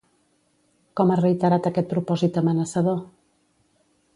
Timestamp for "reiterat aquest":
1.19-1.91